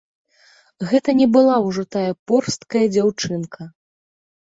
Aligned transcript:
Гэта 0.91 1.09
не 1.19 1.27
была 1.35 1.55
ўжо 1.67 1.83
тая 1.99 2.11
порсткая 2.33 2.85
дзяўчынка. 2.99 3.73